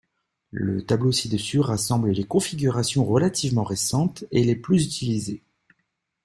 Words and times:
Le 0.49 0.83
tableau 0.83 1.11
ci-dessus 1.11 1.59
rassemble 1.59 2.09
les 2.09 2.23
configurations 2.23 3.05
relativement 3.05 3.61
récentes 3.63 4.23
et 4.31 4.43
les 4.43 4.55
plus 4.55 4.83
utilisées. 4.83 5.43